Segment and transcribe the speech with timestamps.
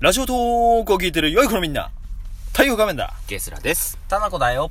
[0.00, 1.90] ラジオトークを聞いてる良い子のみんな、
[2.52, 3.12] 太陽仮面だ。
[3.26, 3.98] ゲスラです。
[4.08, 4.70] タナコだよ。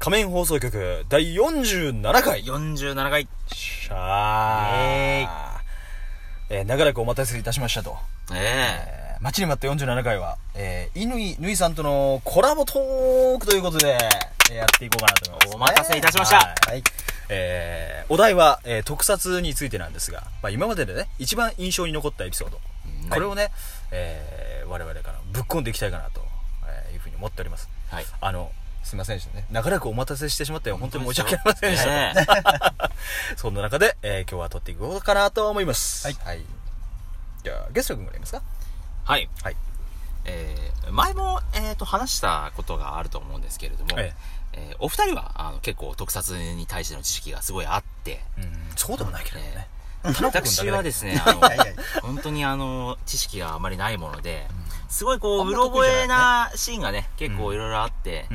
[0.00, 2.44] 仮面放送局第47回。
[2.44, 3.22] よ47回。
[3.22, 6.52] っしゃー。
[6.52, 7.96] えー、長らくお待たせいたしましたと。
[8.34, 13.96] ええー、待ちに待った47回は、えー、乾ぬいさんとのコラボトークということで、
[14.50, 16.82] えーやっていこうかなと思います、お待たせいたしましたはい。
[17.28, 22.58] えー、お題は、えー、特撮についてなんですが、まあ今まででね、一番印象に残ったエピソード。
[23.10, 23.50] うんこれをね、
[23.90, 26.22] えー、我々からぶっ込んでいきたいかなと、
[26.66, 27.68] えーいうふうに思っております。
[27.92, 28.06] えはい。
[28.20, 28.52] あの、
[28.82, 29.46] すいませんでしたね。
[29.50, 31.90] 長らくお待たせしてしまって、本当に申し訳ありませんでした。
[31.90, 32.14] ね
[33.36, 36.06] そんな中で、えー今日は撮っていこうかなと思います。
[36.06, 36.44] はいはい。
[37.42, 38.42] じゃあ、ゲスト君から言いますか？
[39.04, 39.28] はい。
[39.42, 39.56] はい。
[40.26, 44.12] えー、前も、えっ、と、話したことがあると思うんですけれども、え
[44.52, 49.68] えーお二人は、あの、結構特撮に対しての知識がすごいあって、えうん、そうでもないけどね。
[50.02, 51.40] 私はですね、 あの
[52.02, 54.46] 本当にあの、知識があまりないもので、
[54.88, 58.26] すごいこう、うろ覚えなシーンがね、結構いろいろあって、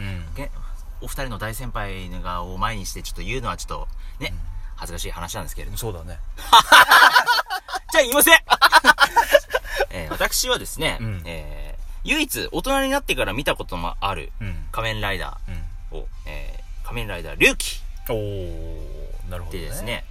[1.02, 3.88] お二人の大先輩がを前にしてちょっと言うのはちょっと
[4.20, 4.34] ね、
[4.76, 5.78] 恥ずかしい話なんですけれども。
[5.78, 6.20] そうだね。
[7.92, 8.40] じゃあ言いません
[9.92, 11.76] えー私はですね、うんえー
[12.08, 14.68] 唯一大人になってから見たこともあるうん。
[14.72, 15.66] 仮面ライダうん。
[15.92, 19.64] ーを、えー仮面ライダー龍騎おー、なるほど、ね。
[19.64, 20.06] でですね、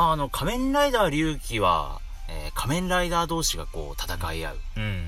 [0.00, 4.58] まああの仮面ライダー龍騎は、えー仮面ライダー同士がこう戦い合う。
[4.78, 5.04] うん。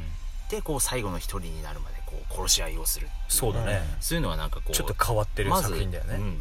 [0.50, 3.08] で、こう最後の一人になるまでこう殺し合いをする。
[3.28, 3.80] そうだね。
[4.00, 6.16] そういうのはなんかこう、ちょっと変わってるまず作品だよね。
[6.16, 6.40] うん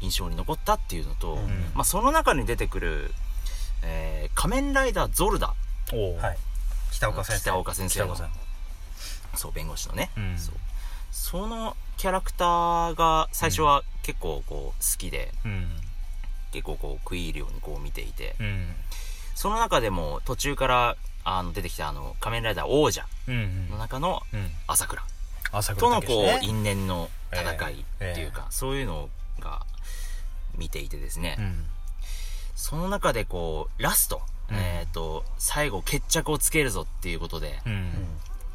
[0.00, 3.10] 印象に残ったっていうのと、うんまあその中に出てくる、
[3.82, 5.48] えー仮面ライダーゾルダ。
[5.48, 5.54] は
[6.32, 6.38] い。
[6.92, 7.42] 北岡先生。
[7.42, 8.30] 北岡先生の北岡さん。
[9.38, 10.10] そう、弁護士のね。
[10.16, 10.54] うんそう。
[11.10, 15.68] そのキャラクターが最初は結構こう好きで、うん。
[16.52, 18.66] 結構こう食い入るようにこう見ていて、うん。
[19.34, 23.70] その中でも途中からあの出てきたあの仮面ライダー王者うん。
[23.70, 24.50] の中のうん。
[24.66, 25.02] 朝倉
[25.52, 27.76] 朝倉とのこう因縁の戦いっ
[28.14, 29.08] ていうか、そういうの
[29.40, 29.62] が
[30.56, 31.64] 見ていてですね、うん。
[32.54, 37.92] その中でこうラスト、うんえっ、と最後決着をつけるぞっていうことで、うん。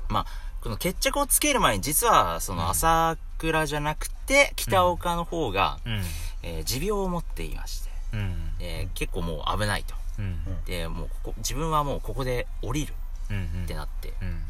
[0.10, 0.25] まあ、
[0.62, 6.02] この決着をつける前に実はその朝倉じゃなくて北岡の方が、うん。
[6.44, 8.52] えー持病を持っていまして、うん。
[8.59, 9.96] えー結構もう危ないと。
[10.20, 10.64] うん。
[10.66, 12.94] で、もうここ、自分はもうここで降りる
[13.31, 13.64] うん。
[13.66, 14.44] ってなって、うん。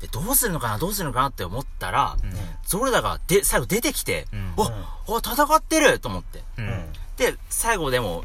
[0.00, 2.32] で、どうするのかなどうするのかなって思ったら、うん
[2.66, 4.54] ゾルダがで、最後出てきて、うん
[5.06, 6.42] お、お、戦ってると思って。
[7.16, 8.24] で、最後でも、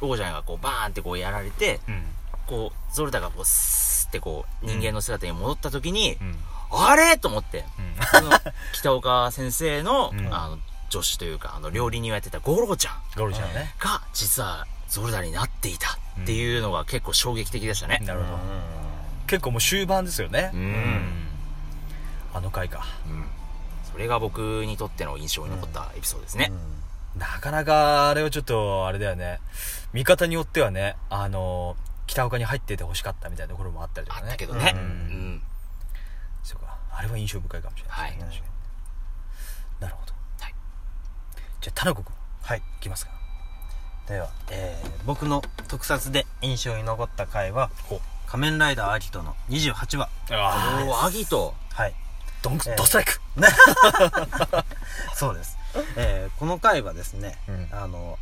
[0.00, 2.02] 王者がこうバーンってこうやられて、うん。
[2.46, 6.36] こう、ゾルダがこう、スーってこう、人間の姿に戻った時に、うん。
[6.72, 8.20] あれと思って、うん。
[8.20, 8.30] その
[8.72, 10.58] 北岡先生の、うんあの、
[10.94, 13.74] 女子というか、あの、料理人をやってたゴロゴちゃんゴルちゃんね。
[13.80, 18.00] が、実はゾルダになっていたっていうのが結構衝撃的でしたね。
[18.04, 18.38] なるほど。
[19.26, 20.50] 結構もう終盤ですよね。
[20.54, 21.26] うん
[22.32, 22.84] あの回か。
[23.08, 23.24] うん。
[23.90, 26.52] それが僕にとっての印象に残ったエピソードですね。
[27.16, 29.40] なかなか、あれはちょっと、あれだよね。
[29.92, 34.26] 見方によってはね、あの、北岡に入ってて欲しかったみたいなところもあったりとかね。
[34.26, 34.72] あったけどね。
[34.74, 34.84] ううん
[35.36, 35.42] ん。
[36.42, 36.76] そうか。
[36.92, 38.24] あれは印象深いかもしれないですね。
[38.28, 38.54] はい
[39.80, 40.12] なるほど。
[41.64, 41.70] はい。
[41.70, 42.58] じゃあ、田中君、はい。
[42.58, 43.12] いきますか。
[44.06, 47.70] では、えー、僕の特撮で印象に残った回は
[48.26, 50.10] 仮面ライダーアギトの28話。
[50.30, 51.54] あおー、アギト。
[51.72, 51.94] はい。
[52.42, 53.20] ドン、えードストライク
[55.14, 55.56] そうです。
[55.96, 58.18] えー、この回はですね、うんあの、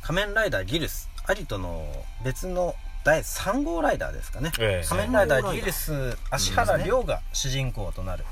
[0.00, 1.84] 仮面ライダーギルス、アギトの
[2.22, 4.50] 別の第3号ライダーですかね。
[4.58, 8.24] ええ仮面ライダーギルス、芦原亮が主人公となる。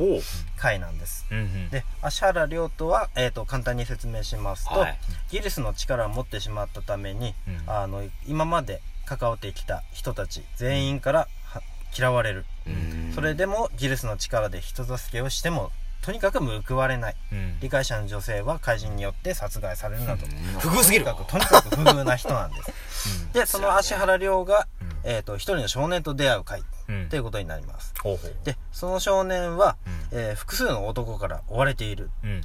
[0.56, 1.27] 回なんです。
[1.31, 1.69] うんうん。
[1.69, 4.99] で、芦原亮とは、えっ、と、簡単に説明しますと、はい
[5.31, 11.62] ギルスの力を持ってしまったために、うんあの、今まで関わってきた人たち全員からは
[11.97, 12.47] 嫌われる。
[12.66, 15.71] うんそれでもギルスの力で人助けをしても、
[16.02, 17.16] とにかく報われない。
[17.32, 20.26] うん理解者の女性は怪人によって殺害されるなど、
[20.58, 23.32] 不遇すぎるとにかくとにかく不遇な人なんです。
[23.32, 27.94] で、その芦原亮が、うんえっ、と、一人の少年と出会う回うんということになります。
[28.02, 28.37] ほうほう。
[28.44, 29.76] で、その少年は、
[30.12, 32.10] うんえー複数の男から追われている。
[32.25, 32.43] うん。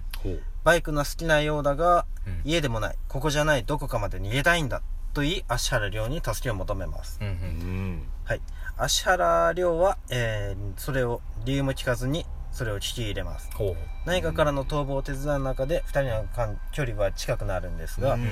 [0.64, 4.82] バイクが好きなようだが、うん家でもない、ここじゃない、どこかまで逃げたいんだ。
[5.14, 7.18] と言い、芦原亮に助けを求めます。
[7.22, 7.32] うんう。
[7.32, 8.08] うんん。
[8.24, 8.42] はい。
[8.78, 12.26] 芦原亮は、えーそれを、理由も聞かずに、
[12.58, 13.50] それを聞き入れます。
[13.54, 13.76] ほう。
[14.06, 18.28] 何かからの逃亡を手伝う中で、二人の間距離は近くなるんですが、うん。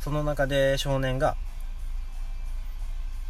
[0.00, 1.36] その中で少年が、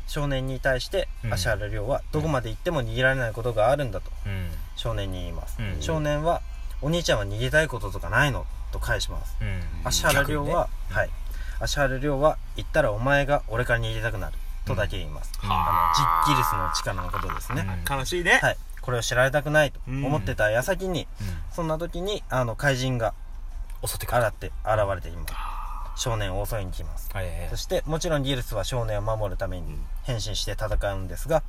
[0.07, 1.33] 少年に対してうん。
[1.35, 4.49] 芦原亮はどこまで行っても逃げられないことがあるんだとうん。
[4.75, 5.83] 少年に言います、うん。
[5.83, 6.41] 少年は
[6.81, 9.37] 「お兄ちゃんは逃げたいこととかないの?」と返します。
[9.43, 9.61] うん。
[9.85, 11.11] 芦原亮は、はい。
[11.61, 14.33] 芦原亮は言ったらお前が俺から逃げたくなる。
[14.65, 15.51] とだけ言います、うん。
[15.51, 15.93] あ。
[16.25, 18.39] のジギリスの力のことですね、悲しいね。
[18.43, 18.57] はい
[18.89, 21.27] これを知られたくないと思ってた矢先に、うん。
[21.53, 23.13] そんな時にあの怪人が
[23.87, 24.23] 襲ってくる。
[24.23, 25.35] 現って現れています。
[26.05, 27.11] 少年を襲いに来ます。
[27.51, 31.43] そしてもちろんギルスは少年を守るために変身して戦うんですが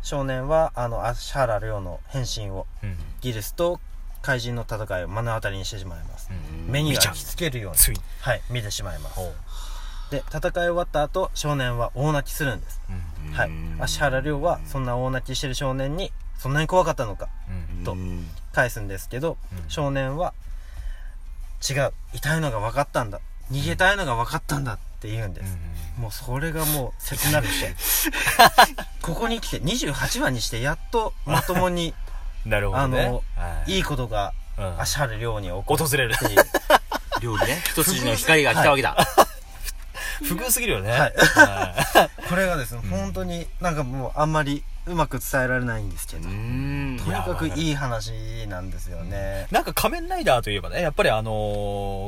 [0.00, 2.66] 少年はあの芦原亮の変身を
[3.20, 3.78] ギルスと
[4.22, 6.72] 怪人の戦いを目の当たりにしてしまいます、うん。
[6.72, 9.20] 目に焼き付けるようにはい見てしまいます
[10.10, 12.80] で戦い終わった後少年は大泣きするんです。
[13.26, 13.32] うん。
[13.32, 13.50] はい。
[13.78, 17.84] 芦原亮はそんな大泣きしてる少年にそんなに怖かったのかうん。
[17.84, 17.96] と
[18.52, 19.70] 返すんですけど、うん。
[19.70, 20.34] 少年は
[21.68, 23.20] 違う痛いのが分かったんだ。
[23.52, 25.58] 逃げたいのが分かったんだって言うんです、
[25.98, 27.74] もうそれがもう切なくて。
[29.02, 31.94] ここに来て28話にしてやっとまともに
[32.46, 33.02] なるほどね。
[33.02, 33.76] あのはい。
[33.76, 34.80] いいことがうん。
[34.80, 36.44] 芦原亮に起こ訪れるっていう。
[37.20, 37.62] 料理 ね。
[37.66, 38.94] 一筋の光が来たわけだ。
[38.94, 39.29] 不
[40.24, 40.90] 遇すぎるよね。
[40.90, 41.12] はい。
[41.16, 46.96] はこれがですね、本当になんかもうあんまりうまく伝えられないんですけど、とん。
[46.96, 48.12] にかくいい話
[48.48, 49.46] なんですよね。
[49.50, 51.34] いなんか仮面ライダーといえばねやっぱりあのー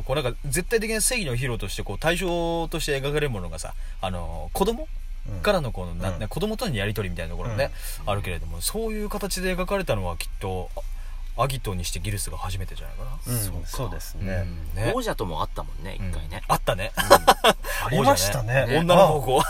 [0.03, 4.89] こうなんか絶対的な正義のヒーローとしてこう対象として描かれるものがさあのー子供
[5.31, 5.41] うん。
[5.41, 6.19] からのこの、なうん。
[6.19, 7.71] な子供とのやり取りみたいなところがね、
[8.07, 10.81] あるけれどもそういう形で描かれたのはきっとあ
[11.37, 13.65] アギトにしてギルスが初めてじゃないかな、うん。
[13.65, 14.47] そうですね、
[14.77, 14.83] うん。
[14.85, 14.93] ね。
[14.95, 16.43] 王者ともあったもんね、一回ね。
[16.49, 18.67] あった ね、ありましたね。
[18.69, 19.43] 女の子を。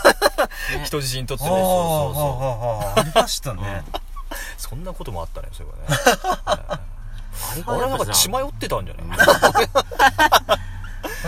[0.85, 3.83] 人質にとってあねあああありましたね、
[4.57, 5.73] そんなこともあったねそういえ
[6.45, 6.81] ばね
[7.35, 10.62] あれあれなんか血迷ってたんじゃないうん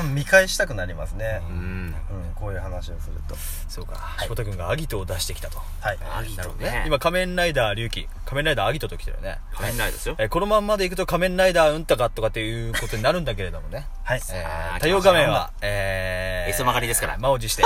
[0.04, 1.42] 見返したくなりますね。
[1.50, 1.56] う、ん。
[1.56, 1.96] うん
[2.36, 3.36] こういう話をすると。
[3.70, 4.16] そうか。
[4.20, 5.58] 翔太君がアギトを出してきたと。
[5.80, 5.98] はい。
[6.16, 6.72] アギトなるほどね。
[6.72, 6.84] ね。
[6.86, 8.08] 今仮面ライダー龍騎。
[8.26, 9.40] 仮面ライダーアギトと来てるよね。
[9.54, 10.16] 仮面ライダーですよ。
[10.20, 13.88] えーこのまんまでいくと仮面ライダーうんたかとかっていうことになるんだけれどもね。
[14.04, 17.18] はい、えー、太陽仮面は、えー、へそ曲がりですから。
[17.18, 17.64] 満を持して。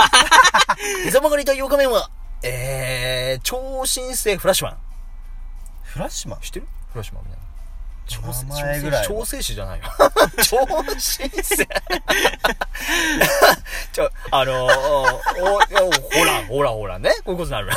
[1.06, 2.10] へそ曲がり太陽仮面は、
[2.44, 4.78] えー、超新星フラッシュマン。
[5.84, 6.40] フラッシュマン？
[6.42, 6.68] 知ってる？
[6.92, 7.49] フラッシュマンみたいな。
[8.10, 9.86] 名前ぐらいは超生死じゃないよ。
[10.44, 10.58] 超
[10.98, 11.56] 新星。
[13.92, 14.74] ちょ、あのー、
[15.42, 17.12] お、おほら、ほらほらね。
[17.26, 17.70] こういうことになる。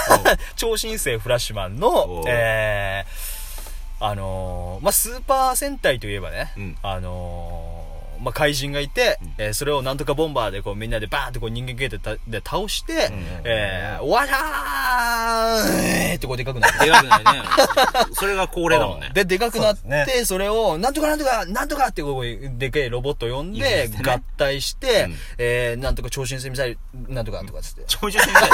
[0.57, 7.72] 超新星フラッシュマンおのう、えー、あのー、まあ、スーパー戦隊といえばね、うんあのー、
[8.23, 13.11] まあ、怪人がいて、えーそれをなんとかボンバーでこうみんなでバーンってこう人間系でたで倒して、
[13.45, 16.79] えー、わらーってこうでかくなる。
[16.79, 17.43] でかくないね。
[18.15, 19.11] それが恒例だもんね。
[19.13, 26.79] で、でかくなって、そうですそれを、なんとかなんとか、なんとかってこう、でけえロボット呼んいいで、合体して、うんえー、なんとか超新星ミサイル、
[27.09, 28.51] なんとかとかっつって、 超人戦隊。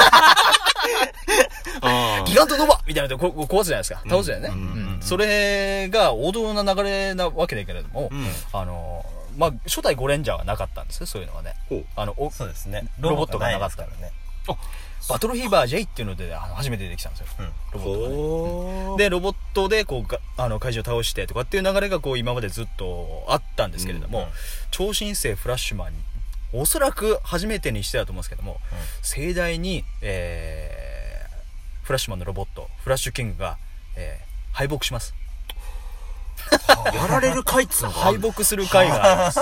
[1.81, 4.01] あ ギガントノバみたいなのでこ壊すじゃないですか。
[4.09, 4.55] 倒すじゃないね。
[4.55, 9.05] うんうんうんそれが王道な流れなわけだけれども、うんあの、
[9.39, 11.55] まあ、初代ゴレンジャーはなかったんですよ、そういうのはね。
[11.95, 14.19] あの、おそうですねロボットがなかったロボットないです
[14.49, 14.57] あ
[15.09, 17.27] バトルフィーバー J っていうので、あの初めて出てきたんですよ。
[17.27, 18.15] からねロボットがね。
[18.15, 24.31] ほで、ロボットで、こうが、あの、怪獣を倒してとかっていう流れが、こう、今までずっとあったんですけれども、うんうん
[24.71, 25.99] 超新星フラッシュマンに、
[26.53, 28.59] おそらく初めてにしてだと思うんですけども、
[29.01, 33.57] 盛大に、えー、フラッシュマンのロボット、フラッシュキングが、
[33.95, 35.13] えー、敗北します。
[36.93, 39.39] やられる回っつうの敗北する回があります。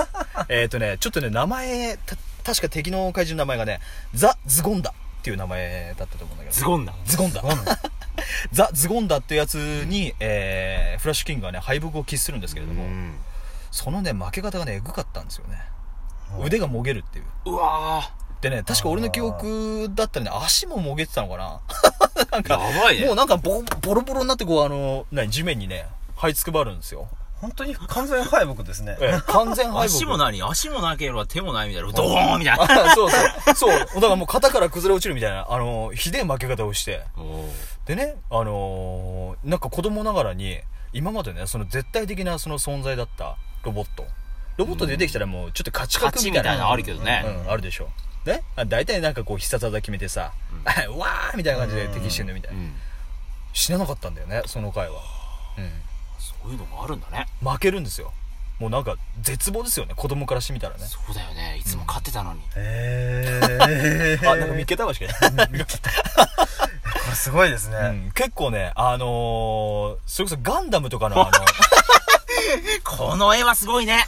[0.48, 3.80] えっとね、ちょっとね、名前、た、確か敵の怪獣の名前がね、
[4.14, 6.56] ザ・ズゴンダっていう名前だったと思うんだけど。
[6.56, 6.94] ズゴンダ？
[7.04, 7.42] ズゴンダ。
[8.52, 13.14] ザ・ズゴンダっていうやつに、えー、フラッシュキングがね、敗北を喫するんですけれども、うん
[13.70, 15.60] そのね、負け方がね、エグかったんですよね。
[16.42, 17.24] 腕がもげるっていう。
[17.46, 18.10] うわ
[18.40, 21.60] でね、確か俺の記憶だったらね、足ももげてたのかな
[22.30, 23.06] なんか、ばいね。
[23.06, 25.86] もうなんかボボロボロになってこう、あの、何、地面にね、
[26.18, 27.08] 這いつくばるんですよ。
[27.40, 29.96] 本当に完全敗北ですねええ完全敗北。
[29.96, 30.42] 足も何？
[30.42, 31.92] 足もなければ手もないみたいな。
[31.92, 32.64] ドーンみたいな。
[32.64, 33.16] あそうそ
[33.52, 33.54] う。
[33.54, 33.78] そう。
[33.78, 37.04] だからもう肩から崩れ落ちるみたいな、あの、ひでえ負け方をして。
[37.86, 40.58] でね、あのーなんか子供ながらに、
[40.92, 44.04] 今までね、その絶対的なその存在だったロボット。
[44.56, 46.42] ロボット出てきたらもうちょっと勝ち勝確みたいな。
[46.42, 47.24] ちみたいなのあるけどね。
[47.44, 47.88] うん、あるでしょ。
[48.26, 50.32] ねあ大体なんかこう必殺技決めてさ、
[50.92, 52.58] うわーみたいな感じで敵死ぬみたいな。
[52.58, 52.74] うん
[53.54, 55.00] 死ななかったんだよね、その回は。
[55.56, 55.70] うん。
[56.18, 57.26] そういうのもあるんだね。
[57.42, 58.12] 負けるんですよ。
[58.58, 60.84] もうなんか絶望ですよね、子供からしてみたらね。
[60.84, 61.58] そうだよね。
[61.60, 62.40] いつも勝ってたのに。
[62.56, 63.40] へ
[64.20, 65.46] え あ、なんか見っけたわしかない。
[65.48, 71.30] これすごいですね、うん、結構ね、あのー、それこそガンダムとかのあの、
[72.84, 74.04] この絵はすごいね。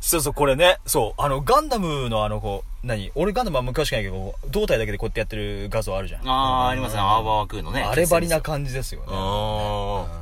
[0.00, 3.12] そうそう、これね、そう、あの、ガンダムのあの、こう、何？
[3.14, 6.28] 俺ガンダムあんま詳しくないけど、胴体だけでこうやってやってる画像あるじゃん。
[6.28, 7.00] ああ、ありますね。
[7.00, 7.82] アーバーワクーのね。
[7.84, 9.06] あればりな感じですよね。
[9.10, 10.21] あ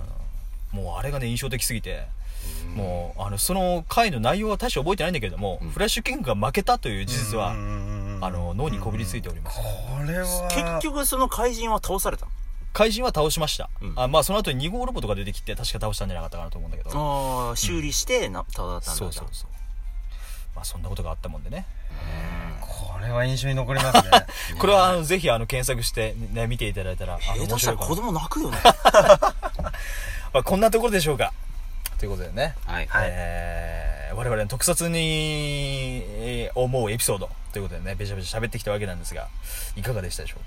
[0.72, 2.06] もうあれがね、印象的すぎて、
[2.74, 8.24] もう、あの、その回の内容は大して覚えてないんだけれども、フラッシュキングが負けたという事実はうんうんうんうん。
[8.24, 9.58] あの脳にこびりついております。
[9.58, 9.64] こ
[10.06, 12.26] れは結局その怪人は倒された
[12.72, 13.92] 怪人は倒しました、うん。
[13.96, 16.90] あまあその後に2号ロボットが出てきて確か倒したんじゃなかったかなと思うんだけど。
[16.92, 18.98] ああ修理してな倒だったんだ。
[18.98, 19.50] そうそうそう。
[20.54, 21.66] まあそんなことがあったもんでね。
[22.60, 24.26] これは印象に残りますね。
[24.60, 28.58] これはあのぜひあの検索して、ね、見ていただいたら下手したら子供泣くよね
[30.32, 31.32] まあ、こんなところでしょうか。
[31.98, 33.08] ということでね、はいはい。
[33.10, 39.28] えー我々の特撮にえー思うエピソードということでねべちゃべちゃ喋ってきたわけなんですが
[39.76, 40.38] いかがでしたでしょ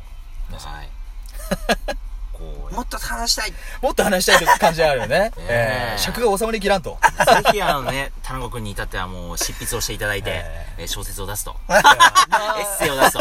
[0.52, 0.54] う？
[0.54, 0.90] かはい。
[2.74, 3.54] もっと話したい。
[3.82, 5.32] もっと話したいという感じがあるよね。
[5.48, 5.94] え。
[5.94, 6.98] えー尺が収まりきらんと。
[7.44, 11.56] ぜひあのね、田中君に至ってはもう執筆をしていただいて、ええー小説を出すと。
[11.70, 13.20] エッセイを出すと。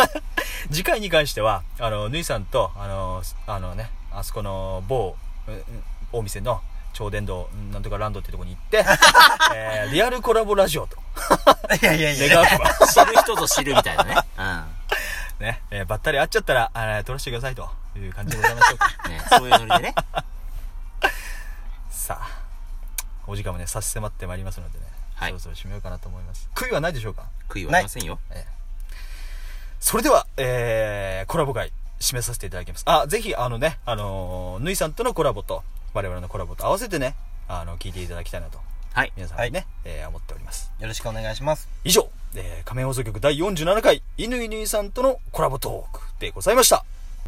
[0.73, 5.15] 次回に関してはあのぬいさんとあのあのねあそこの某
[6.13, 6.61] 大店の
[6.93, 8.85] 超電導なんとかランドっていうところに行って、
[9.55, 10.97] えーリアルコラボラジオと。
[11.83, 12.47] いやいやい願わ。
[12.47, 14.17] くば知る人ぞ知るみたいなね。
[15.41, 17.69] うね、えーばったり会っちゃったらあー撮らせてくださいと。
[17.97, 19.09] いう感じでございましょうか。
[19.09, 19.11] ん。
[19.13, 19.95] ね、そういうノリでね。
[21.91, 22.43] さあ。
[23.27, 25.31] お時間もね差し迫ってまいりますのでね、はい。
[25.31, 26.49] そろそろ締めようかなと思います。
[26.55, 27.25] 悔いはないでしょうか？
[27.49, 28.19] 悔いはありませんよ。
[29.81, 32.85] それでは、えー、コラボ会締めさせていただきます。
[32.87, 35.63] あぜひあのねあのーぬいさんとのコラボと
[35.95, 37.15] 我々のコラボと合わせてね
[37.49, 38.59] あの聞いていただきたいなと
[38.95, 39.13] はい。
[39.17, 40.71] 皆さんにね、えー思っております。
[40.79, 41.67] よろしくお願いします。
[41.83, 46.85] 以上、えー、仮面放送局第47回乾ぬいさんとのコラボトークでございました